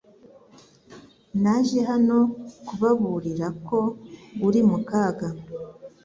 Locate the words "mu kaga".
4.69-5.27